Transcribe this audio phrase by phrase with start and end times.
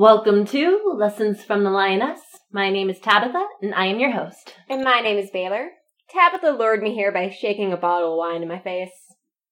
[0.00, 2.20] Welcome to Lessons from the Lioness.
[2.50, 4.54] My name is Tabitha, and I am your host.
[4.66, 5.72] And my name is Baylor.
[6.08, 8.94] Tabitha lured me here by shaking a bottle of wine in my face.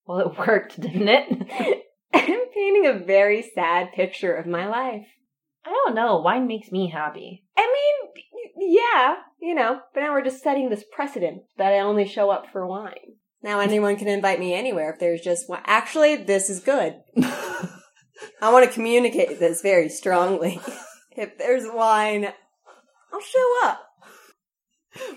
[0.07, 1.85] Well, it worked, didn't it?
[2.14, 5.05] I'm painting a very sad picture of my life.
[5.67, 6.17] I don't know.
[6.21, 7.45] Wine makes me happy.
[7.55, 8.25] I mean,
[8.57, 12.46] yeah, you know, but now we're just setting this precedent that I only show up
[12.50, 13.17] for wine.
[13.43, 15.61] Now anyone can invite me anywhere if there's just one.
[15.67, 17.03] Actually, this is good.
[18.41, 20.61] I want to communicate this very strongly.
[21.17, 22.33] if there's wine,
[23.13, 23.85] I'll show up.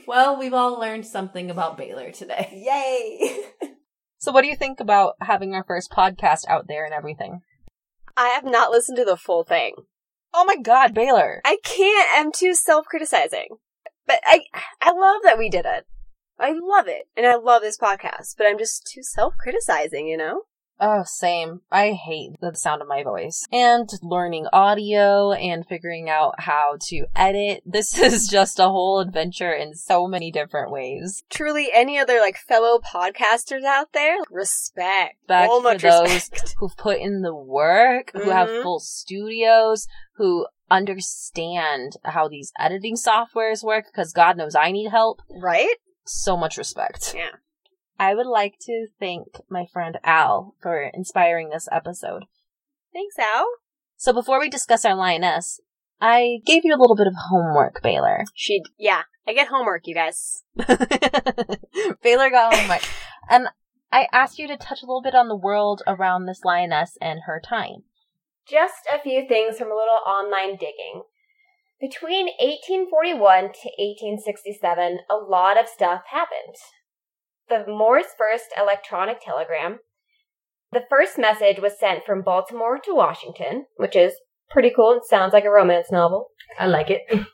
[0.08, 2.50] Well, we've all learned something about Baylor today.
[3.62, 3.70] Yay!
[4.18, 7.42] So, what do you think about having our first podcast out there and everything?
[8.16, 9.76] I have not listened to the full thing.
[10.34, 11.42] Oh my god, Baylor!
[11.44, 12.10] I can't.
[12.14, 13.48] I'm too self-criticizing.
[14.06, 14.42] But I,
[14.82, 15.86] I love that we did it.
[16.40, 18.36] I love it, and I love this podcast.
[18.38, 20.44] But I'm just too self-criticizing, you know.
[20.84, 21.62] Oh, same.
[21.72, 23.46] I hate the sound of my voice.
[23.52, 27.62] And learning audio and figuring out how to edit.
[27.72, 31.24] This is just a whole adventure in so many different ways.
[31.30, 35.16] Truly, any other like fellow podcasters out there, respect.
[35.28, 36.56] Back So for much those respect.
[36.58, 38.64] who've put in the work, who have Mhm.
[38.64, 45.22] full studios, who understand how these editing softwares work, because God knows I need help.
[45.30, 45.76] right?
[46.06, 47.14] So much respect.
[47.16, 47.30] Yeah.
[48.02, 52.24] I would like to thank my friend Al for inspiring this episode.
[52.92, 53.46] Thanks, Al.
[53.96, 55.60] So before we discuss our lioness,
[56.02, 58.26] I gave you a little bit of homework, Baylor.
[58.34, 60.42] She, yeah, I get homework, you guys.
[62.02, 62.82] Baylor got homework.
[63.30, 63.50] and
[63.92, 67.20] I asked you to touch a little bit on the world around this lioness and
[67.28, 67.84] her time.
[68.50, 71.04] Just a few things from a little online digging.
[71.80, 76.56] Between 1841 to 1867, a lot of stuff happened.
[77.52, 79.80] The Morse first electronic telegram.
[80.72, 84.14] The first message was sent from Baltimore to Washington, which is
[84.50, 84.94] pretty cool.
[84.94, 86.28] It sounds like a romance novel.
[86.58, 87.02] I like it.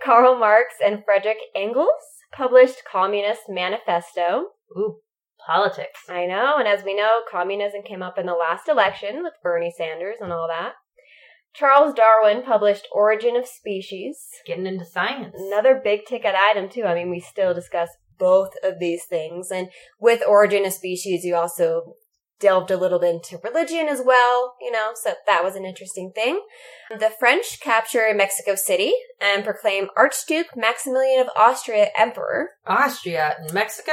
[0.00, 1.88] Karl Marx and Frederick Engels
[2.32, 4.50] published Communist Manifesto.
[4.76, 4.98] Ooh,
[5.44, 6.02] politics.
[6.08, 9.74] I know, and as we know, communism came up in the last election with Bernie
[9.76, 10.74] Sanders and all that.
[11.52, 14.24] Charles Darwin published Origin of Species.
[14.46, 15.34] Getting into science.
[15.36, 16.84] Another big ticket item, too.
[16.84, 19.50] I mean, we still discuss both of these things.
[19.50, 19.68] And
[20.00, 21.94] with Origin of Species, you also
[22.40, 26.12] delved a little bit into religion as well, you know, so that was an interesting
[26.14, 26.40] thing.
[26.90, 32.50] The French capture Mexico City and proclaim Archduke Maximilian of Austria emperor.
[32.66, 33.92] Austria and Mexico?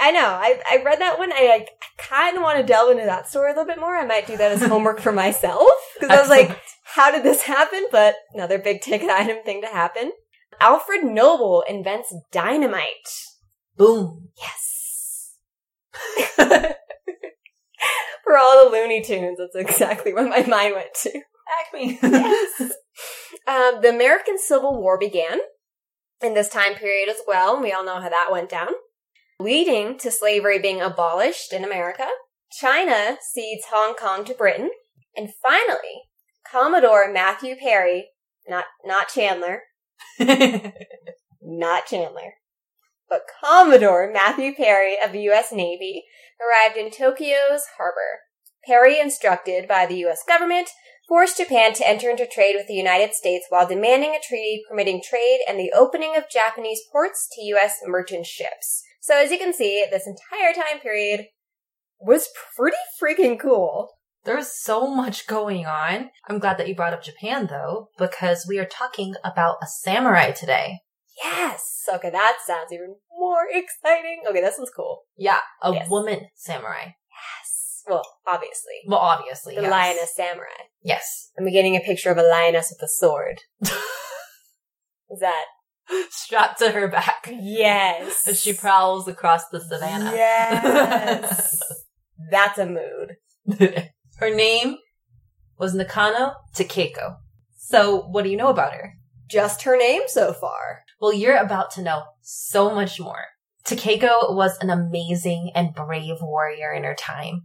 [0.00, 0.26] I know.
[0.26, 1.32] I, I read that one.
[1.32, 3.96] I, like, kind of want to delve into that story a little bit more.
[3.96, 5.66] I might do that as homework for myself
[5.98, 7.86] because I was like, how did this happen?
[7.90, 10.12] But another big ticket item thing to happen.
[10.60, 13.08] Alfred Nobel invents dynamite.
[13.78, 14.28] Boom.
[14.36, 15.34] Yes.
[18.24, 21.20] for all the Looney Tunes, that's exactly where my mind went to.
[21.60, 21.98] Acme.
[22.02, 22.72] Yes.
[23.46, 25.38] um, the American Civil War began
[26.22, 28.68] in this time period as well, and we all know how that went down,
[29.40, 32.06] leading to slavery being abolished in America.
[32.50, 34.70] China cedes Hong Kong to Britain,
[35.16, 36.02] and finally,
[36.50, 38.08] Commodore Matthew Perry,
[38.48, 39.62] not not Chandler,
[41.40, 42.34] not Chandler,
[43.08, 45.52] but Commodore Matthew Perry of the U.S.
[45.52, 46.04] Navy
[46.40, 48.20] arrived in Tokyo's harbor.
[48.66, 50.22] Perry, instructed by the U.S.
[50.26, 50.70] government,
[51.08, 55.00] forced Japan to enter into trade with the United States while demanding a treaty permitting
[55.02, 57.78] trade and the opening of Japanese ports to U.S.
[57.86, 58.82] merchant ships.
[59.00, 61.26] So as you can see, this entire time period
[61.98, 63.88] was pretty freaking cool.
[64.24, 66.10] There's so much going on.
[66.28, 70.32] I'm glad that you brought up Japan though, because we are talking about a samurai
[70.32, 70.80] today.
[71.22, 71.84] Yes!
[71.92, 74.22] Okay, that sounds even more exciting.
[74.28, 75.02] Okay, that sounds cool.
[75.16, 75.88] Yeah, a Yes.
[75.90, 76.84] woman samurai.
[77.10, 77.82] Yes.
[77.88, 78.74] Well, obviously.
[78.86, 79.54] Well, obviously.
[79.54, 79.70] The yes.
[79.70, 80.62] lioness samurai.
[80.82, 81.30] Yes.
[81.38, 83.40] I'm getting a picture of a lioness with a sword.
[85.10, 85.44] Is that?
[86.10, 88.28] Strapped to her back Yes.
[88.28, 90.12] as she prowls across the savannah.
[90.14, 91.62] Yes.
[92.30, 93.16] That's a mood.
[94.16, 94.76] her name
[95.58, 97.16] was Nakano Takeko.
[97.56, 98.94] So, what do you know about her?
[99.28, 100.82] Just her name so far.
[101.00, 103.26] Well, you're about to know so much more.
[103.64, 107.42] Takeko was an amazing and brave warrior in her time.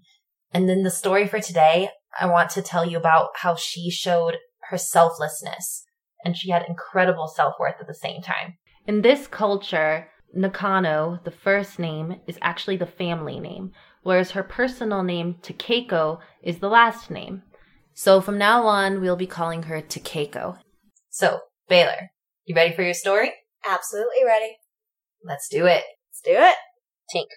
[0.54, 1.90] And then the story for today,
[2.20, 4.38] I want to tell you about how she showed
[4.70, 5.84] her selflessness
[6.24, 8.58] and she had incredible self-worth at the same time.
[8.88, 13.72] In this culture, Nakano, the first name, is actually the family name,
[14.02, 17.44] whereas her personal name, Takeko, is the last name.
[17.94, 20.58] So from now on, we'll be calling her Takeko.
[21.10, 22.10] So, Baylor,
[22.46, 23.32] you ready for your story?
[23.66, 24.58] Absolutely ready.
[25.24, 25.84] Let's do it.
[26.12, 26.56] Let's do it.
[27.14, 27.32] Tink.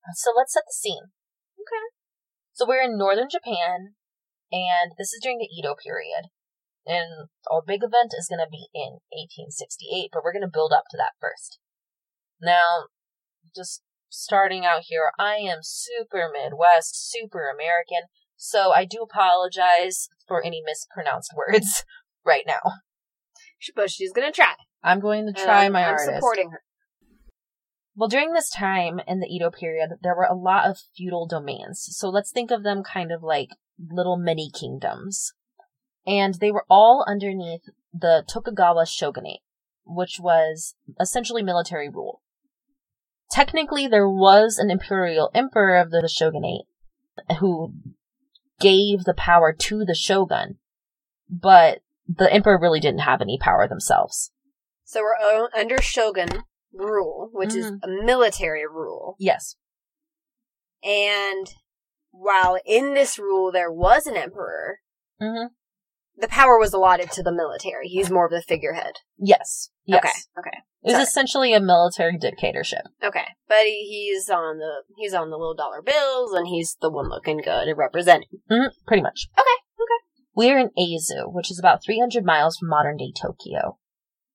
[0.00, 1.12] Uh, so let's set the scene.
[1.54, 1.86] Okay.
[2.52, 3.94] So we're in northern Japan,
[4.50, 6.30] And this is during the Edo period.
[6.86, 10.72] And our big event is going to be in 1868, but we're going to build
[10.72, 11.58] up to that first.
[12.40, 12.88] Now,
[13.54, 20.42] just starting out here, I am super Midwest, super American, so I do apologize for
[20.42, 21.84] any mispronounced words
[22.24, 22.80] right now.
[23.74, 24.54] But she's gonna try.
[24.82, 26.14] I'm going to try And my I'm hardest.
[26.14, 26.62] supporting her.
[27.94, 31.86] Well, during this time in the Edo period, there were a lot of feudal domains.
[31.90, 35.34] So let's think of them kind of like little mini kingdoms.
[36.06, 37.62] And they were all underneath
[37.92, 39.40] the Tokugawa shogunate,
[39.84, 42.22] which was essentially military rule.
[43.30, 46.62] Technically, there was an imperial emperor of the shogunate
[47.38, 47.74] who
[48.58, 50.58] gave the power to the shogun,
[51.28, 51.80] but
[52.16, 54.32] the emperor really didn't have any power themselves.
[54.84, 56.28] So we're o- under shogun
[56.72, 57.78] rule, which is Mhm.
[57.84, 59.16] a military rule.
[59.18, 59.56] Yes.
[60.82, 61.46] And
[62.10, 64.80] while in this rule there was an emperor,
[65.20, 65.46] hmm
[66.16, 67.88] the power was allotted to the military.
[67.88, 68.92] He's more of the figurehead.
[69.16, 69.70] Yes.
[69.86, 70.04] Yes.
[70.04, 70.48] Okay.
[70.50, 70.58] Okay.
[70.82, 71.02] It was Sorry.
[71.04, 72.82] essentially a military dictatorship.
[73.02, 73.24] Okay.
[73.48, 77.08] But he, he's on the he's on the little dollar bills and he's the one
[77.08, 78.28] looking good and representing.
[78.50, 79.28] hmm pretty much.
[79.38, 79.59] Okay.
[80.34, 83.78] We're in Aizu, which is about 300 miles from modern day Tokyo.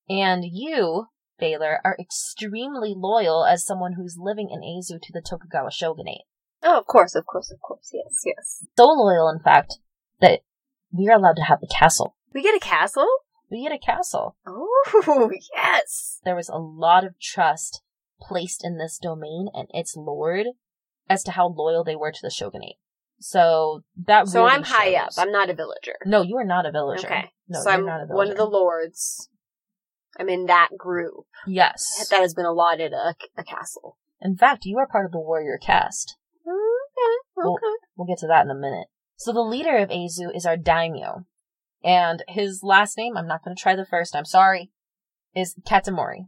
[0.09, 1.07] And you,
[1.39, 6.23] Baylor, are extremely loyal as someone who's living in Aizu to the Tokugawa shogunate.
[6.61, 7.91] Oh, of course, of course, of course.
[7.93, 8.65] Yes, yes.
[8.77, 9.79] So loyal, in fact,
[10.19, 10.41] that
[10.91, 12.15] we are allowed to have the castle.
[12.33, 13.07] We get a castle?
[13.49, 14.35] We get a castle.
[14.45, 16.19] Oh, yes.
[16.25, 17.81] There was a lot of trust
[18.19, 20.47] placed in this domain and its lord
[21.09, 22.75] as to how loyal they were to the shogunate.
[23.19, 25.11] So that So really I'm high up.
[25.17, 25.95] I'm not a villager.
[26.05, 27.07] No, you are not a villager.
[27.07, 27.31] Okay.
[27.47, 28.15] No, so I'm not a villager.
[28.15, 29.29] one of the lords.
[30.17, 32.07] I'm in that group Yes.
[32.09, 33.97] that has been allotted a, a castle.
[34.21, 36.15] In fact, you are part of the warrior caste.
[36.47, 37.75] Okay, okay.
[37.97, 38.87] We'll get to that in a minute.
[39.17, 41.25] So the leader of Aizu is our daimyo.
[41.83, 44.71] And his last name, I'm not going to try the first, I'm sorry,
[45.35, 46.27] is Katamori.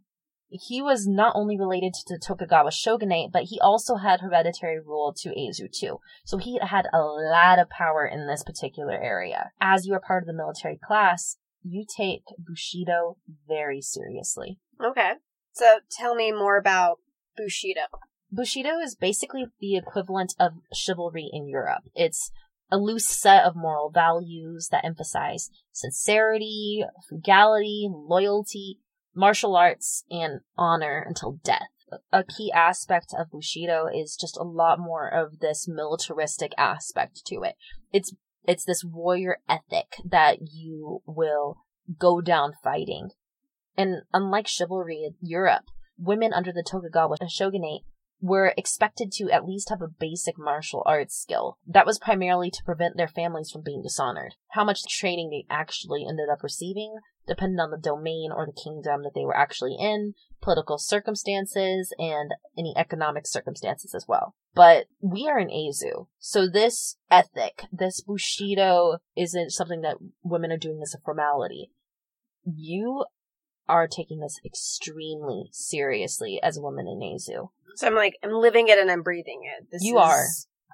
[0.49, 5.13] He was not only related to the Tokugawa shogunate, but he also had hereditary rule
[5.17, 5.99] to Aizu too.
[6.23, 9.51] So he had a lot of power in this particular area.
[9.59, 13.17] As you are part of the military class, you take Bushido
[13.47, 14.59] very seriously.
[14.83, 15.13] Okay.
[15.51, 16.99] So tell me more about
[17.35, 17.81] Bushido.
[18.31, 21.83] Bushido is basically the equivalent of chivalry in Europe.
[21.95, 22.31] It's
[22.69, 28.79] a loose set of moral values that emphasize sincerity, frugality, loyalty,
[29.17, 31.67] martial arts, and honor until death.
[32.11, 37.41] A key aspect of Bushido is just a lot more of this militaristic aspect to
[37.43, 37.55] it.
[37.91, 38.13] It's
[38.45, 41.57] it's this warrior ethic that you will
[41.99, 43.09] go down fighting.
[43.75, 45.65] And unlike chivalry in Europe,
[45.97, 47.81] women under the Tokugawa shogunate
[48.19, 51.57] were expected to at least have a basic martial arts skill.
[51.67, 54.35] That was primarily to prevent their families from being dishonored.
[54.49, 56.95] How much training they actually ended up receiving
[57.27, 62.33] depended on the domain or the kingdom that they were actually in, political circumstances, and
[62.57, 64.35] any economic circumstances as well.
[64.55, 70.57] But we are in Aizu, so this ethic, this Bushido, isn't something that women are
[70.57, 71.71] doing as a formality.
[72.43, 73.05] You
[73.67, 77.49] are taking this extremely seriously as a woman in Aizu.
[77.75, 79.67] So I'm like, I'm living it and I'm breathing it.
[79.71, 80.25] This You is, are.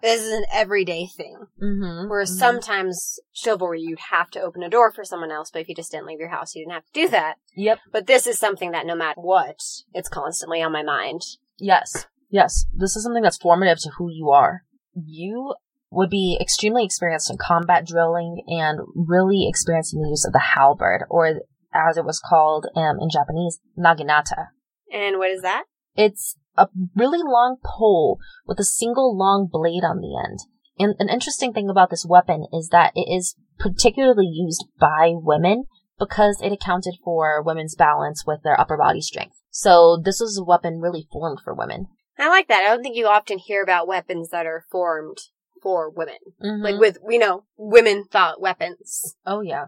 [0.04, 1.48] This is an everyday thing.
[1.62, 2.10] Mm-hmm.
[2.10, 5.76] Whereas sometimes chivalry, you'd have to open a door for someone else, but if you
[5.76, 7.36] just didn't leave your house, you didn't have to do that.
[7.56, 7.80] Yep.
[7.94, 9.62] But this is something that no matter what,
[9.94, 11.22] it's constantly on my mind.
[11.58, 12.06] Yes.
[12.30, 12.66] Yes.
[12.74, 14.64] This is something that's formative to who you are.
[14.94, 15.56] You
[15.90, 20.40] would be extremely experienced in combat drilling and really experienced in the use of the
[20.54, 21.40] halberd, or
[21.74, 24.48] as it was called um, in Japanese, naginata.
[24.92, 25.64] And what is that?
[25.96, 30.40] It's a really long pole with a single long blade on the end.
[30.80, 35.66] And an interesting thing about this weapon is that it is particularly used by women
[36.00, 39.36] because it accounted for women's balance with their upper body strength.
[39.52, 41.88] So this was a weapon really formed for women.
[42.18, 42.64] I like that.
[42.64, 45.18] I don't think you often hear about weapons that are formed
[45.62, 46.18] for women.
[46.44, 46.64] Mm-hmm.
[46.64, 49.16] Like with, you know, women thought weapons.
[49.26, 49.66] oh yeah.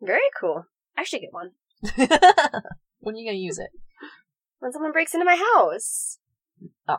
[0.00, 0.66] Very cool.
[0.96, 1.52] I should get one.
[3.00, 3.70] when are you gonna use it?
[4.58, 6.18] When someone breaks into my house.
[6.88, 6.98] Oh,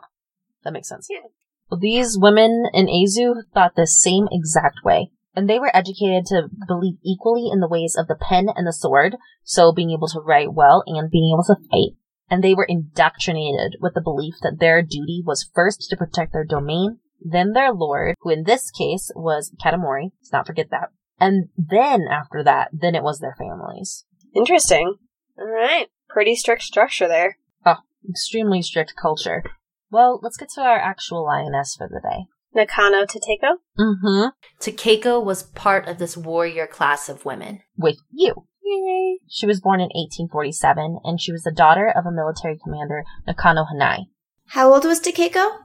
[0.62, 1.08] that makes sense.
[1.10, 1.28] Yeah.
[1.70, 5.10] Well, these women in Azu thought the same exact way.
[5.36, 8.72] And they were educated to believe equally in the ways of the pen and the
[8.72, 11.98] sword, so being able to write well and being able to fight.
[12.30, 16.44] And they were indoctrinated with the belief that their duty was first to protect their
[16.44, 20.90] domain, then their lord, who in this case was Katamori, let's not forget that.
[21.18, 24.04] And then after that, then it was their families.
[24.34, 24.96] Interesting.
[25.38, 25.88] Alright.
[26.08, 27.38] Pretty strict structure there.
[28.08, 29.42] Extremely strict culture.
[29.90, 32.26] Well, let's get to our actual lioness for the day.
[32.54, 33.58] Nakano Takeko?
[33.78, 34.28] Mm-hmm.
[34.60, 37.60] Takeko was part of this warrior class of women.
[37.76, 38.46] With you.
[38.62, 39.18] Yay.
[39.28, 43.64] She was born in 1847, and she was the daughter of a military commander, Nakano
[43.64, 44.06] Hanai.
[44.48, 45.58] How old was Takeko?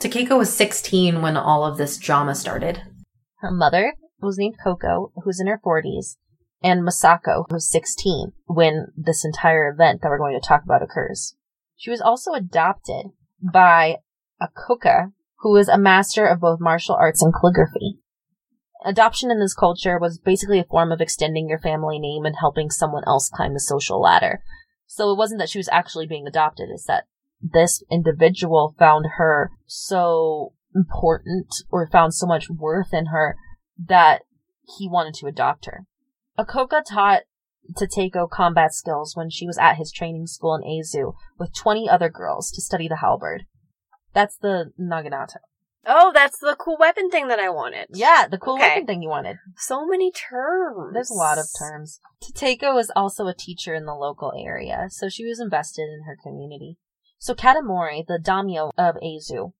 [0.00, 2.82] Takeko was 16 when all of this drama started.
[3.36, 6.16] Her mother was named Koko, who's in her 40s,
[6.62, 11.34] and Masako, who's 16 when this entire event that we're going to talk about occurs.
[11.76, 13.06] She was also adopted
[13.40, 13.96] by
[14.40, 17.98] Akoka, who was a master of both martial arts and calligraphy.
[18.84, 22.70] Adoption in this culture was basically a form of extending your family name and helping
[22.70, 24.42] someone else climb the social ladder.
[24.86, 27.04] So it wasn't that she was actually being adopted, it's that
[27.40, 33.36] this individual found her so important or found so much worth in her
[33.88, 34.22] that
[34.78, 35.86] he wanted to adopt her.
[36.38, 37.22] Akoka taught
[37.76, 42.08] Takeko combat skills when she was at his training school in Aizu with 20 other
[42.08, 43.44] girls to study the halberd.
[44.12, 45.36] That's the Naginata.
[45.84, 47.88] Oh, that's the cool weapon thing that I wanted.
[47.92, 48.68] Yeah, the cool Okay.
[48.68, 49.38] weapon thing you wanted.
[49.56, 50.92] So many terms.
[50.92, 51.98] There's a lot of terms.
[52.22, 56.16] Takeko was also a teacher in the local area, so she was invested in her
[56.22, 56.78] community.
[57.18, 59.52] So Katamori, the daimyo of Aizu,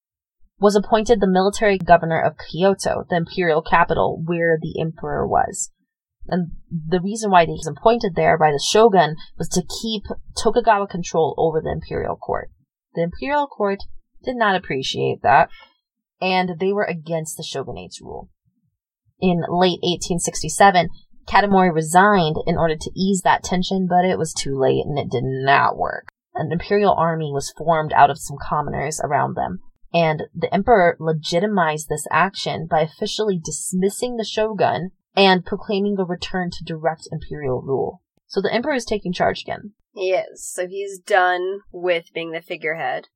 [0.60, 5.72] was appointed the military governor of Kyoto, the imperial capital where the emperor was.
[6.32, 10.86] And the reason why he was appointed there by the shogun was to keep Tokugawa
[10.86, 12.50] control over the imperial court.
[12.94, 13.80] The imperial court
[14.24, 15.50] did not appreciate that,
[16.22, 18.30] and they were against the shogunate's rule.
[19.20, 20.88] In late 1867,
[21.28, 25.10] Katamori resigned in order to ease that tension, but it was too late and it
[25.10, 26.08] did not work.
[26.34, 29.58] An imperial army was formed out of some commoners around them,
[29.92, 36.50] and the emperor legitimized this action by officially dismissing the shogun and proclaiming a return
[36.50, 38.02] to direct imperial rule.
[38.26, 39.72] So the emperor is taking charge again.
[39.94, 40.50] He is.
[40.50, 43.08] So he's done with being the figurehead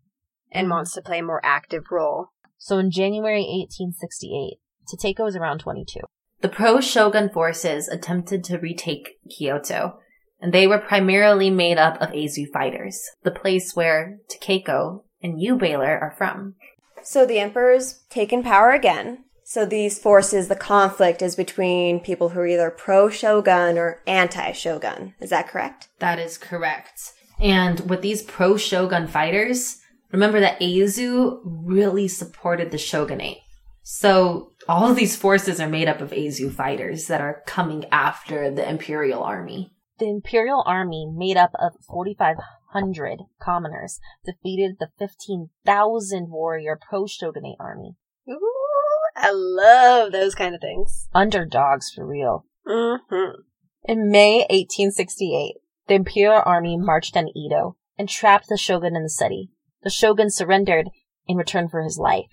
[0.52, 0.72] and mm-hmm.
[0.72, 2.28] wants to play a more active role.
[2.58, 4.58] So in January 1868,
[4.92, 6.00] Takeko was around 22.
[6.42, 9.98] The pro shogun forces attempted to retake Kyoto,
[10.40, 15.56] and they were primarily made up of Aizu fighters, the place where Takeko and you,
[15.56, 16.54] Baylor, are from.
[17.02, 19.24] So the emperor's taken power again.
[19.48, 24.50] So these forces, the conflict is between people who are either pro shogun or anti
[24.50, 25.14] shogun.
[25.20, 25.86] Is that correct?
[26.00, 27.12] That is correct.
[27.38, 33.38] And with these pro shogun fighters, remember that Aizu really supported the shogunate.
[33.84, 38.50] So all of these forces are made up of Aizu fighters that are coming after
[38.50, 39.70] the imperial army.
[40.00, 47.94] The imperial army, made up of 4,500 commoners, defeated the 15,000 warrior pro-shogunate army.
[49.16, 51.08] I love those kind of things.
[51.14, 52.44] Underdogs for real.
[52.66, 53.40] Mm-hmm.
[53.84, 55.54] In May 1868,
[55.88, 59.50] the imperial army marched on Edo and trapped the shogun in the city.
[59.82, 60.90] The shogun surrendered
[61.26, 62.28] in return for his life,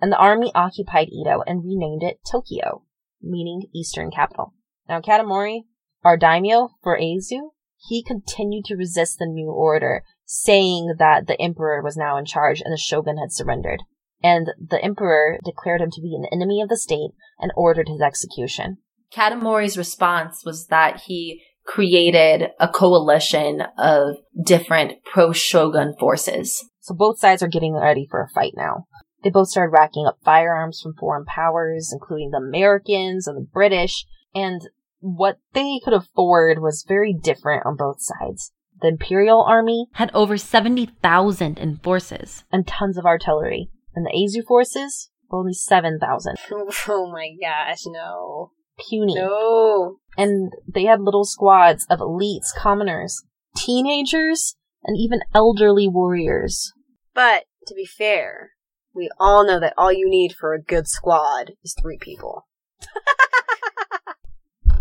[0.00, 2.84] and the army occupied Edo and renamed it Tokyo,
[3.20, 4.54] meaning eastern capital.
[4.88, 5.62] Now Katamori,
[6.04, 11.82] our daimyo for Aizu, he continued to resist the new order, saying that the emperor
[11.82, 13.82] was now in charge and the shogun had surrendered.
[14.22, 18.00] And the emperor declared him to be an enemy of the state and ordered his
[18.00, 18.78] execution.
[19.14, 26.64] Katamori's response was that he created a coalition of different pro shogun forces.
[26.80, 28.86] So both sides are getting ready for a fight now.
[29.22, 34.06] They both started racking up firearms from foreign powers, including the Americans and the British,
[34.34, 34.62] and
[35.00, 38.52] what they could afford was very different on both sides.
[38.80, 42.44] The Imperial Army Had over 70,000 in forces.
[42.52, 46.36] and tons of artillery, and the Azu forces were only 7,000.
[46.88, 48.52] Oh my gosh, no.
[48.88, 49.16] Puny.
[49.16, 49.96] No.
[50.16, 53.24] And they had little squads of elites, commoners,
[53.56, 56.72] teenagers, and even elderly warriors.
[57.12, 58.52] But to be fair,
[58.94, 62.46] we all know that all you need for a good squad is three people.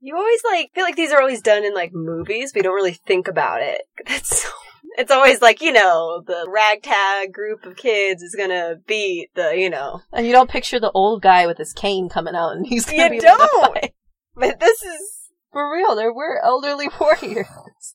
[0.00, 2.74] you always like feel like these are always done in like movies, but you don't
[2.74, 3.82] really think about it.
[4.08, 4.48] That's so,
[4.98, 9.70] it's always like, you know, the ragtag group of kids is gonna beat the, you
[9.70, 10.00] know.
[10.12, 13.04] And you don't picture the old guy with his cane coming out and he's gonna
[13.04, 13.74] You be don't!
[13.74, 13.94] fight.
[14.36, 17.46] But this is For real, there were elderly warriors.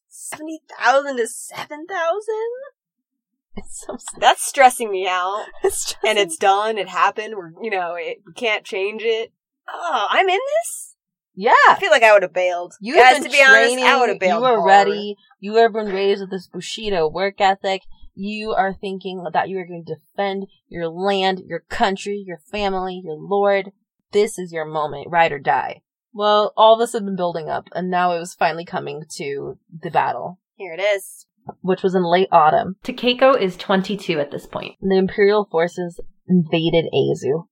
[0.10, 1.86] 70,000 to 7,000?
[3.69, 3.98] So.
[4.19, 5.45] That's stressing me out.
[5.63, 6.77] It's and it's done.
[6.79, 7.36] It happened.
[7.38, 9.31] We're, you know, it, we can't change it.
[9.72, 10.95] Oh, I'm in this.
[11.36, 11.51] yeah.
[11.69, 12.74] I feel like I would have bailed.
[12.81, 13.77] You Guys, have to be honest.
[13.77, 14.41] I would have bailed.
[14.41, 14.67] You are hard.
[14.67, 15.15] ready.
[15.44, 17.82] You have been raised with this Bushido work ethic.
[18.16, 23.02] You are thinking that you are going to defend your land, your country, your family,
[23.04, 23.74] your lord.
[24.14, 25.82] This is your moment, ride or die.
[26.14, 29.92] Well, all this had been building up, and now it was finally coming to the
[29.92, 31.26] battle, Here it is.
[31.60, 32.78] which was in late autumn.
[32.82, 34.76] Takeko is 22 at this point.
[34.80, 37.48] The Imperial forces invaded Azu.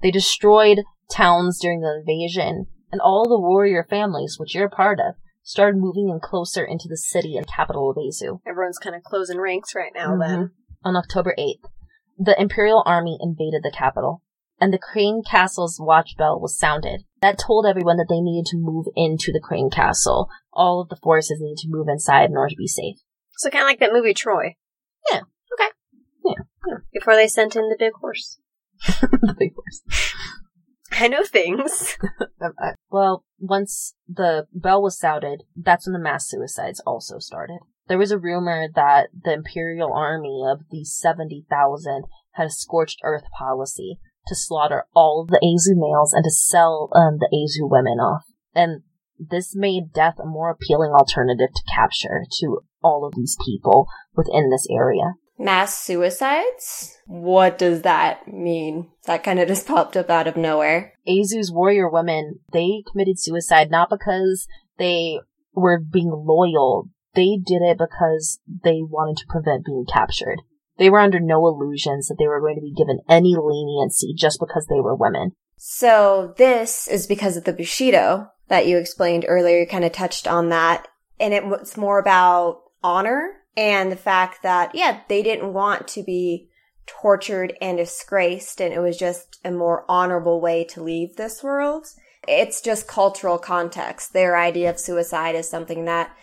[0.00, 0.78] They destroyed
[1.10, 5.78] towns during the invasion, and all the warrior families, which you're a part of, started
[5.78, 8.40] moving in closer into the city and capital of Azu.
[8.46, 10.10] Everyone's kind of closing ranks right now.
[10.16, 10.20] Mhm.
[10.26, 10.50] Then
[10.84, 11.64] On October 8th,
[12.18, 14.22] the Imperial Army invaded the capital,
[14.60, 17.04] and the Crane Castle's watch bell was sounded.
[17.20, 20.28] That told everyone that they needed to move into the Crane Castle.
[20.52, 22.96] All of the forces needed to move inside in order to be safe.
[23.36, 24.56] so kind of like that movie Troy.
[25.10, 25.22] Yeah.
[25.54, 25.70] Okay.
[26.24, 26.78] Yeah.
[26.92, 28.38] Before they sent in the big horse.
[29.00, 29.82] the big force.
[30.98, 31.96] I know things.
[32.90, 37.58] Well, once the bell was sounded, that's when the mass suicides also started.
[37.88, 43.24] There was a rumor that the Imperial Army of the 70,000 had a scorched earth
[43.36, 43.98] policy
[44.28, 48.24] to slaughter all the Azu males and to sell um, the Azu women off.
[48.54, 48.82] And
[49.18, 53.86] this made death a more appealing alternative to capture to all of these people
[54.16, 55.14] within this area.
[55.38, 56.96] Mass suicides?
[57.06, 58.90] What does that mean?
[59.06, 60.94] That kind of just popped up out of nowhere.
[61.08, 64.46] Azu's warrior women, they committed suicide not because
[64.78, 65.20] they
[65.52, 66.88] were being loyal.
[67.14, 70.38] They did it because they wanted to prevent being captured.
[70.78, 74.40] They were under no illusions that they were going to be given any leniency just
[74.40, 75.32] because they were women.
[75.56, 79.60] So this is because of the Bushido that you explained earlier.
[79.60, 80.88] You kind of touched on that.
[81.20, 86.02] And it was more about honor and the fact that, yeah, they didn't want to
[86.02, 86.48] be
[86.86, 88.60] tortured and disgraced.
[88.60, 91.86] And it was just a more honorable way to leave this world.
[92.26, 94.12] It's just cultural context.
[94.12, 96.14] Their idea of suicide is something that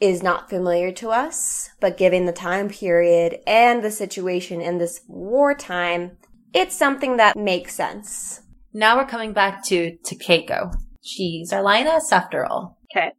[0.00, 5.02] is not familiar to us, but given the time period and the situation in this
[5.06, 6.16] wartime,
[6.52, 8.40] it's something that makes sense.
[8.72, 10.74] Now we're coming back to Takeko.
[11.02, 12.78] She's our lioness after all.
[12.90, 13.12] Okay.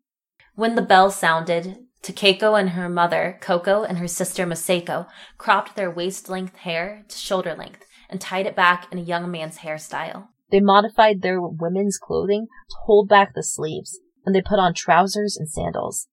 [0.55, 5.89] When the bell sounded, Takeko and her mother, Koko, and her sister Masako cropped their
[5.89, 10.27] waist length hair to shoulder length and tied it back in a young man's hairstyle.
[10.51, 15.37] They modified their women's clothing to hold back the sleeves, and they put on trousers
[15.37, 16.09] and sandals.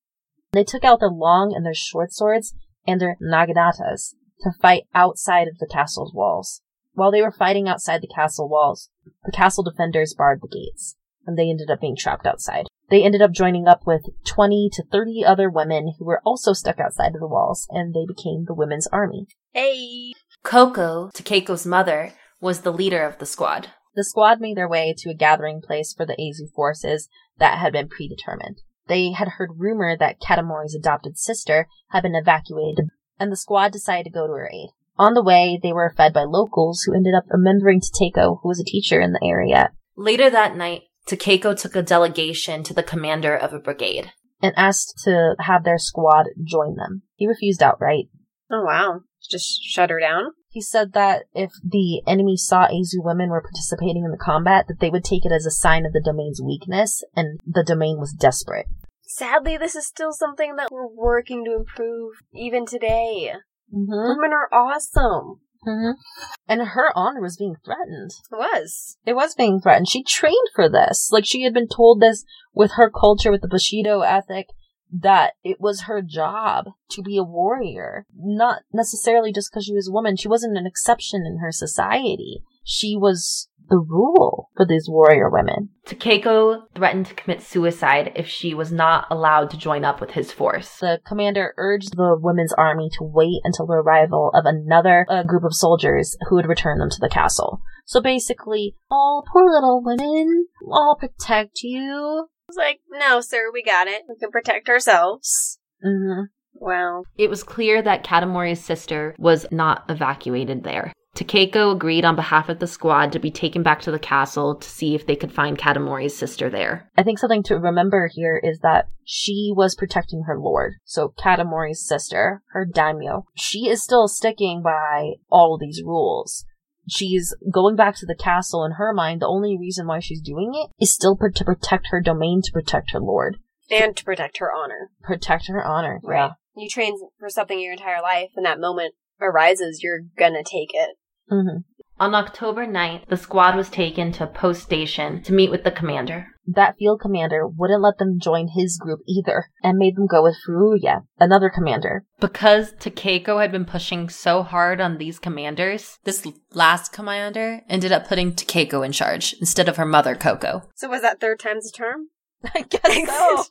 [0.53, 2.55] They took out their long and their short swords
[2.87, 6.63] and their naginatas to fight outside of the castle's walls.
[6.93, 8.91] While they were fighting outside the castle walls,
[9.25, 10.97] the castle defenders barred the gates,
[11.31, 12.67] and they ended up being trapped outside.
[12.91, 16.81] They ended up joining up with 20 to 30 other women who were also stuck
[16.81, 19.29] outside of the walls, and they became the women's army.
[19.53, 20.13] Hey.
[20.43, 23.71] Koko, Takeko's mother, was the leader of the squad.
[23.95, 27.73] The squad made their way to a gathering place for the Azu forces that had
[27.73, 28.63] been predetermined.
[28.89, 32.87] They had heard rumor that Katamori's adopted sister had been evacuated,
[33.21, 34.71] and the squad decided to go to her aid.
[34.99, 38.59] On the way, they were fed by locals who ended up remembering Takeko, who was
[38.59, 43.37] a teacher in the area, Later that night, Takeko took a delegation to the commander
[43.37, 44.13] of a brigade.
[44.43, 47.03] and asked to have their squad join them.
[47.15, 48.07] He refused outright.
[48.51, 49.01] Oh wow.
[49.31, 50.33] Just shut her down?
[50.49, 54.81] He said that if the enemy saw Azu women were participating in the combat, that
[54.81, 58.13] they would take it as a sign of the domain's weakness, and the domain was
[58.13, 58.67] desperate.
[59.03, 63.33] Sadly, this is still something that we're working to improve even today.
[63.73, 64.09] Mm-hmm.
[64.09, 65.41] Women are awesome.
[65.67, 66.01] Mm-hmm.
[66.49, 68.13] And her honor was being threatened.
[68.33, 68.97] It was.
[69.05, 69.89] It was being threatened.
[69.89, 71.11] She trained for this.
[71.13, 74.47] Like she had been told this with her culture, with the Bushido ethic,
[74.93, 78.07] that it was her job to be a warrior.
[78.17, 80.17] Not necessarily just because she was a woman.
[80.17, 82.43] She wasn't an exception in her society.
[82.65, 85.71] She was the rule for these warrior women.
[85.87, 90.33] Takeko threatened to commit suicide if she was not allowed to join up with his
[90.33, 90.79] force.
[90.81, 95.45] The commander urged the women's army to wait until the arrival of another uh, group
[95.45, 97.63] of soldiers who would return them to the castle.
[97.87, 102.27] So basically, oh, poor little women, I'll protect you.
[102.29, 104.03] I was like, no, sir, we got it.
[104.09, 105.59] We can protect ourselves.
[105.85, 106.25] Mm-hmm.
[106.55, 107.05] Wow.
[107.17, 110.93] It was clear that Katamori's sister was not evacuated there.
[111.17, 114.69] Takeko agreed on behalf of the squad to be taken back to the castle to
[114.69, 116.89] see if they could find Katamori's sister there.
[116.97, 120.75] I think something to remember here is that she was protecting her lord.
[120.85, 126.45] So Katamori's sister, her daimyo, she is still sticking by all these rules.
[126.89, 129.21] She's going back to the castle in her mind.
[129.21, 132.53] The only reason why she's doing it is still per- to protect her domain, to
[132.53, 133.37] protect her lord,
[133.71, 134.91] And to protect her honor.
[135.03, 136.01] protect her honor.
[136.03, 136.33] Right.
[136.57, 140.97] You train for something your entire life, and that moment arises, you're gonna take it.
[141.31, 141.59] Hmm
[141.99, 145.71] On October 9th, the squad was taken to a post station to meet with the
[145.71, 146.29] commander.
[146.47, 150.37] That field commander wouldn't let them join his group either, and made them go with
[150.45, 152.05] Furuya, another commander.
[152.19, 158.09] Because Takeko had been pushing so hard on these commanders, this last commander ended up
[158.09, 160.69] putting Takeko in charge instead of her mother, Koko.
[160.75, 162.09] So was that third time's a charm?
[162.55, 163.45] I guess so.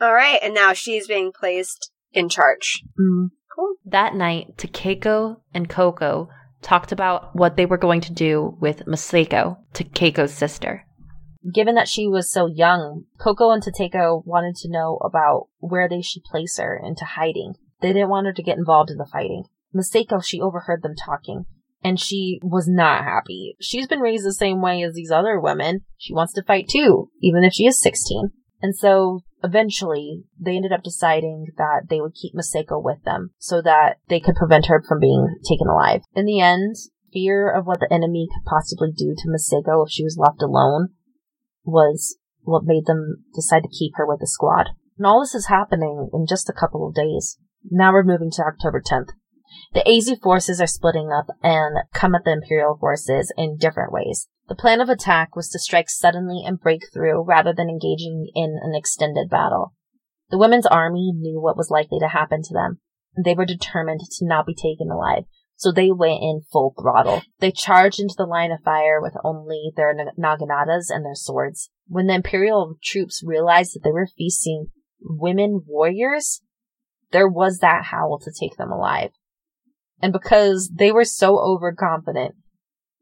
[0.00, 2.82] All right, and now she's being placed in charge.
[3.00, 3.30] Mm.
[3.84, 6.28] That night, Takeko and Koko
[6.62, 10.84] talked about what they were going to do with Masako, Takeko's sister.
[11.54, 16.02] Given that she was so young, Koko and Takeko wanted to know about where they
[16.02, 17.54] should place her into hiding.
[17.80, 19.44] They didn't want her to get involved in the fighting.
[19.74, 21.44] Masako, she overheard them talking,
[21.84, 23.56] and she was not happy.
[23.60, 25.82] She's been raised the same way as these other women.
[25.98, 28.30] She wants to fight too, even if she is 16.
[28.62, 33.62] And so eventually they ended up deciding that they would keep Masako with them so
[33.62, 36.02] that they could prevent her from being taken alive.
[36.14, 36.76] In the end,
[37.12, 40.88] fear of what the enemy could possibly do to Masako if she was left alone
[41.64, 44.68] was what made them decide to keep her with the squad.
[44.98, 47.38] And all this is happening in just a couple of days.
[47.70, 49.08] Now we're moving to October 10th.
[49.74, 54.28] The AZ forces are splitting up and come at the Imperial forces in different ways.
[54.48, 58.58] The plan of attack was to strike suddenly and break through rather than engaging in
[58.62, 59.74] an extended battle.
[60.30, 62.80] The women's army knew what was likely to happen to them.
[63.22, 65.24] They were determined to not be taken alive,
[65.56, 67.22] so they went in full throttle.
[67.40, 71.70] They charged into the line of fire with only their naginatas and their swords.
[71.88, 74.66] When the Imperial troops realized that they were facing
[75.00, 76.42] women warriors,
[77.12, 79.10] there was that howl to take them alive.
[80.02, 82.34] And because they were so overconfident,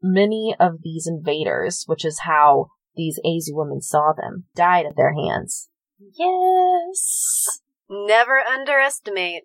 [0.01, 5.13] many of these invaders, which is how these AZ women saw them, died at their
[5.13, 5.69] hands.
[5.99, 7.61] Yes!
[7.89, 9.43] Never underestimate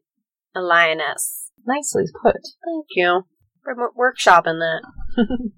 [0.54, 1.50] a lioness.
[1.66, 2.36] Nicely put.
[2.64, 3.22] Thank you.
[3.64, 4.82] We're workshopping that.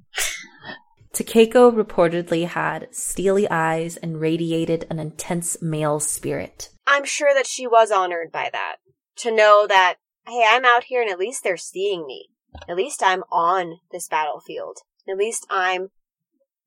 [1.12, 6.70] Takeko reportedly had steely eyes and radiated an intense male spirit.
[6.87, 8.76] I'm sure that she was honored by that.
[9.18, 12.28] To know that, hey, I'm out here and at least they're seeing me.
[12.68, 14.78] At least I'm on this battlefield.
[15.08, 15.88] At least I'm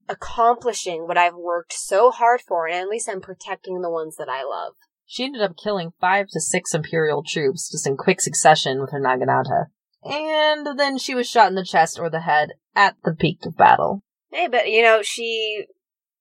[0.08, 4.30] accomplishing what I've worked so hard for, and at least I'm protecting the ones that
[4.30, 4.74] I love.
[5.06, 9.00] She ended up killing five to six Imperial troops just in quick succession with her
[9.00, 9.68] Naginata.
[10.04, 13.58] And then she was shot in the chest or the head at the peak of
[13.58, 14.04] battle.
[14.32, 15.66] Hey, but you know, she.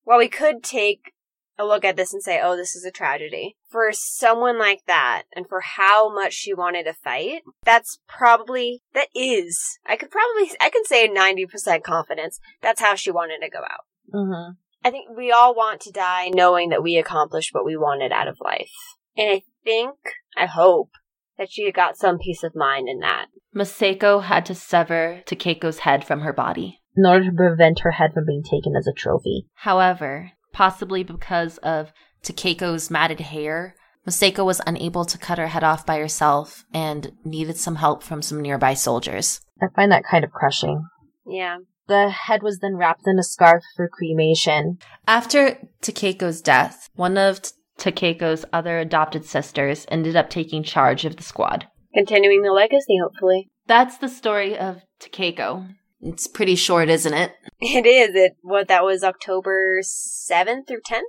[0.07, 1.14] Well, we could take
[1.63, 3.57] look at this and say, oh, this is a tragedy.
[3.71, 9.09] For someone like that, and for how much she wanted to fight, that's probably, that
[9.15, 13.61] is, I could probably, I can say 90% confidence, that's how she wanted to go
[13.61, 13.85] out.
[14.13, 14.53] Mm-hmm.
[14.85, 18.29] I think we all want to die knowing that we accomplished what we wanted out
[18.29, 18.73] of life.
[19.17, 19.95] And I think,
[20.37, 20.91] I hope,
[21.39, 23.27] that she got some peace of mind in that.
[23.55, 26.81] Masako had to sever Takeko's head from her body.
[26.97, 29.49] In order to prevent her head from being taken as a trophy.
[29.55, 33.75] However, possibly because of Takeko's matted hair,
[34.07, 38.23] Masako was unable to cut her head off by herself and needed some help from
[38.23, 39.41] some nearby soldiers.
[39.61, 40.87] I find that kind of crushing.
[41.27, 41.59] Yeah.
[41.87, 44.79] The head was then wrapped in a scarf for cremation.
[45.07, 47.41] After Takeko's death, one of
[47.79, 51.67] Takeko's other adopted sisters ended up taking charge of the squad.
[51.95, 53.49] Continuing the legacy, hopefully.
[53.67, 55.75] That's the story of Takeko.
[56.07, 57.33] It's pretty short, isn't it?
[57.61, 58.15] It is.
[58.15, 61.07] It what that was October seventh through tenth?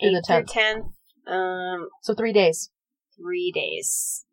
[0.00, 0.46] Eighth through 10th.
[0.48, 0.84] tenth.
[1.26, 2.70] Um So three days.
[3.16, 4.24] three days.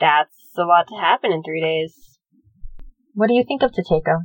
[0.00, 2.18] That's a lot to happen in three days.
[3.14, 4.22] What do you think of Takeko?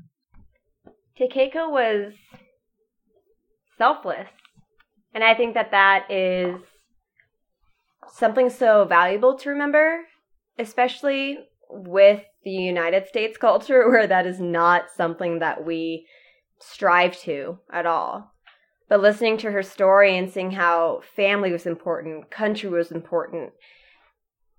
[1.20, 2.14] Takeko was
[3.78, 4.28] selfless.
[5.14, 6.56] And I think that that is
[8.12, 10.00] something so valuable to remember,
[10.58, 11.38] especially
[11.70, 16.06] with the United States culture where that is not something that we
[16.60, 18.32] strive to at all.
[18.90, 23.54] But listening to her story and seeing how family was important, country was important,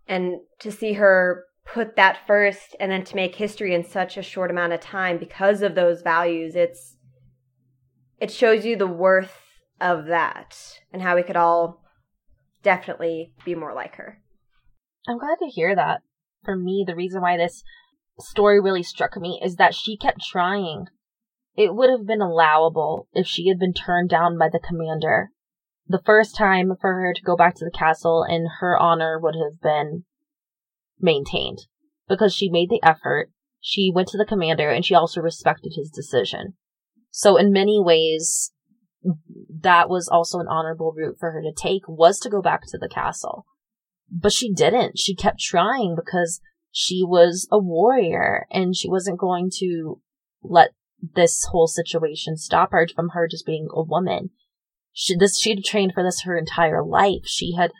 [0.08, 4.22] and to see her put that first and then to make history in such a
[4.22, 6.96] short amount of time because of those values, it's
[8.20, 9.40] it shows you the worth
[9.80, 10.56] of that
[10.92, 11.82] and how we could all
[12.62, 14.20] definitely be more like her.
[15.06, 16.00] I'm glad to hear that.
[16.44, 17.62] For me, the reason why this
[18.18, 20.86] story really struck me is that she kept trying.
[21.56, 25.30] It would have been allowable if she had been turned down by the commander.
[25.86, 29.34] The first time for her to go back to the castle and her honor would
[29.34, 30.04] have been
[31.00, 31.60] maintained.
[32.08, 33.30] Because she made the effort,
[33.60, 36.54] she went to the commander, and she also respected his decision.
[37.10, 38.52] So in many ways,
[39.60, 42.78] that was also an honorable route for her to take, was to go back to
[42.78, 43.46] the castle.
[44.10, 44.98] But she didn't.
[44.98, 46.40] She kept trying because
[46.70, 50.00] she was a warrior and she wasn't going to
[50.42, 50.70] let
[51.14, 54.30] this whole situation stop her from her just being a woman.
[54.92, 57.26] She this she had trained for this her entire life.
[57.26, 57.72] She had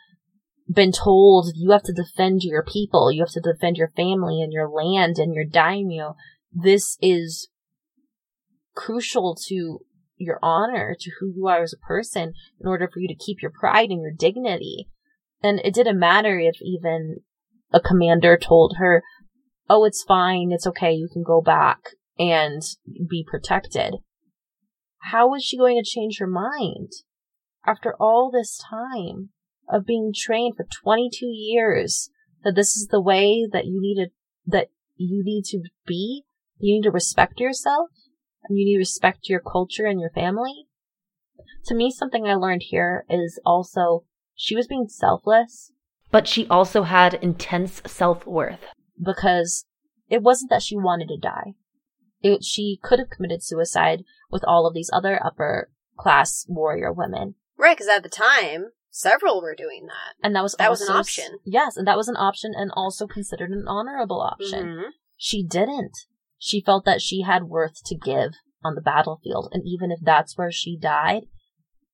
[0.73, 4.53] been told you have to defend your people, you have to defend your family and
[4.53, 6.17] your land and your daimyo.
[6.53, 7.49] This is
[8.75, 9.81] crucial to
[10.17, 13.43] your honor, to who you are as a person, in order for you to keep
[13.43, 14.89] your pride and your dignity.
[15.45, 17.17] And it didn't matter if even
[17.71, 19.03] a commander told her,
[19.69, 21.81] oh, it's fine, it's okay, you can go back
[22.19, 22.63] and
[23.11, 23.97] be protected.
[25.11, 26.93] How was she going to change her mind
[27.67, 29.29] after all this time
[29.69, 32.09] of being trained for 22 years
[32.43, 34.11] that this is the way that you need to,
[34.47, 36.23] that you need to be?
[36.59, 37.91] You need to respect yourself
[38.49, 40.69] and you need to respect your culture and your family.
[41.67, 44.05] To me, something I learned here is also
[44.35, 45.71] she was being selfless
[46.11, 48.61] But she also had intense self worth.
[49.03, 49.65] because
[50.09, 51.55] it wasn't that she wanted to die.
[52.21, 57.35] It, she could have committed suicide with all of these other upper class warrior women.
[57.59, 60.15] Right, because at the time, several were doing that.
[60.25, 61.39] And that was That was an option.
[61.45, 64.65] Yes, and that was an option and also considered an honorable option.
[64.67, 64.91] Mhm.
[65.17, 65.97] She didn't.
[66.39, 70.37] She felt that she had worth to give on the battlefield, and even if that's
[70.39, 71.25] where she died,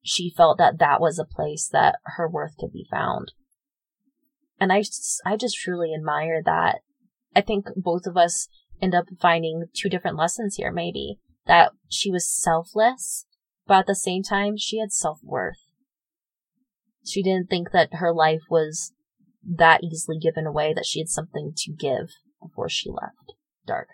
[0.02, 3.32] she felt that that was a place that her worth could be found.
[4.58, 4.82] And I,
[5.24, 6.80] I just truly admire that.
[7.34, 8.48] I think both of us
[8.82, 11.18] end up finding two different lessons here, maybe.
[11.46, 13.26] That she was selfless,
[13.66, 15.56] but at the same time, she had self worth.
[17.06, 18.92] She didn't think that her life was
[19.42, 22.10] that easily given away that she had something to give
[22.42, 23.34] before she left.
[23.66, 23.88] Dark.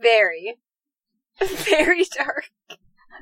[0.00, 0.58] Very,
[1.40, 2.50] very dark.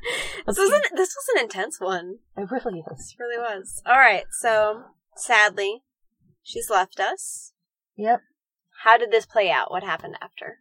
[0.46, 2.16] This was, an, this was an intense one.
[2.36, 2.96] It really is.
[2.96, 3.80] This really was.
[3.86, 4.82] All right, so
[5.14, 5.82] sadly,
[6.42, 7.52] she's left us.
[7.96, 8.20] Yep.
[8.82, 9.70] How did this play out?
[9.70, 10.58] What happened after?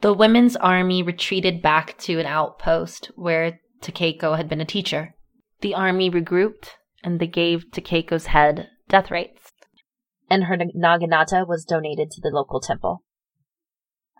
[0.00, 5.14] The women's army retreated back to an outpost where Takeko had been a teacher.
[5.60, 6.70] The army regrouped
[7.02, 9.50] and they gave Takeko's head death rates.
[10.30, 13.02] And her naginata was donated to the local temple.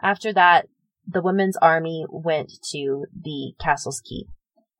[0.02, 0.66] After that,
[1.06, 4.28] the women's army went to the castle's keep,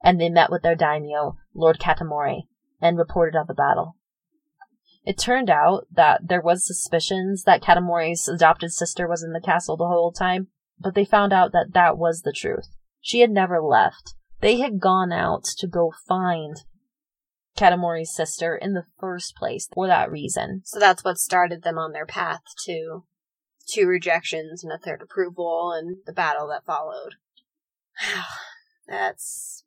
[0.05, 2.43] and they met with their daimyo, Lord Katamori,
[2.81, 3.97] and reported on the battle.
[5.05, 9.77] It turned out that there was suspicions that Katamori's adopted sister was in the castle
[9.77, 12.69] the whole time, but they found out that that was the truth.
[13.01, 14.15] She had never left.
[14.41, 16.57] They had gone out to go find
[17.57, 20.63] Katamori's sister in the first place for that reason.
[20.65, 23.05] So that's what started them on their path to
[23.67, 27.15] two rejections and a third approval and the battle that followed.
[28.87, 29.65] That's.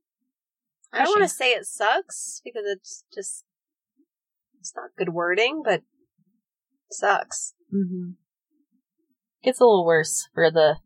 [0.93, 3.43] I don't want to say it sucks because it's just.
[4.59, 5.83] It's not good wording, but it
[6.91, 7.53] sucks.
[7.73, 8.11] Mm-hmm.
[9.43, 10.77] Gets a little worse for the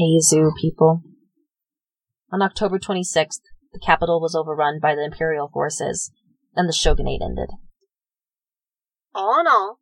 [0.00, 1.02] Aizu people.
[2.32, 3.40] On October 26th,
[3.72, 6.10] the capital was overrun by the imperial forces,
[6.54, 7.50] and the shogunate ended.
[9.14, 9.80] All in all,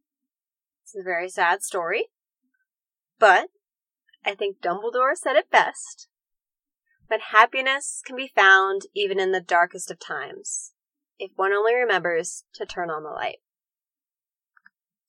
[0.85, 2.07] it's a very sad story.
[3.19, 3.49] But
[4.25, 6.09] I think Dumbledore said it best.
[7.09, 10.73] That happiness can be found even in the darkest of times,
[11.19, 13.38] if one only remembers to turn on the light.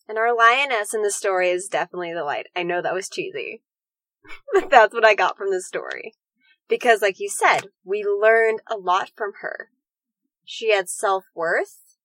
[0.07, 2.47] And our lioness in the story is definitely the light.
[2.55, 3.61] I know that was cheesy.
[4.53, 6.13] but that's what I got from the story.
[6.69, 9.69] Because, like you said, we learned a lot from her.
[10.45, 11.97] She had self worth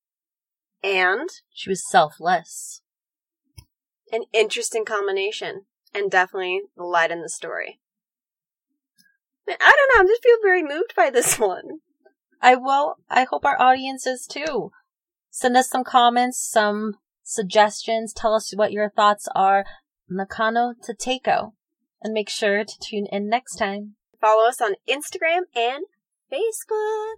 [0.82, 2.82] and She was selfless.
[4.10, 7.80] an interesting combination and definitely the light in the story.
[9.48, 11.80] I don't know, I just feel very moved by this one.
[12.40, 14.70] I will, I hope our audience is too.
[15.30, 19.64] Send us some comments, some suggestions, tell us what your thoughts are.
[20.08, 21.52] Nakano to Teiko.
[22.02, 23.94] And make sure to tune in next time.
[24.20, 25.84] Follow us on Instagram and
[26.32, 27.14] Facebook.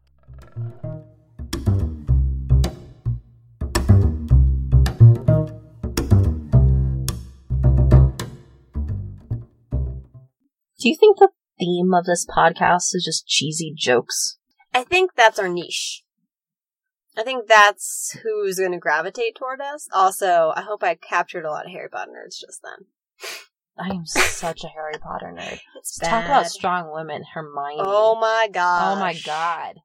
[10.79, 14.39] Do you think the theme of this podcast is just cheesy jokes?
[14.73, 16.03] I think that's our niche.
[17.17, 19.89] I think that's who's going to gravitate toward us.
[19.93, 22.87] Also, I hope I captured a lot of Harry Potter nerds just then.
[23.79, 25.61] I am such a Harry Potter nerd.
[25.79, 27.77] It's Talk about strong women, Hermione.
[27.79, 28.97] Oh my god.
[28.97, 29.77] Oh my god.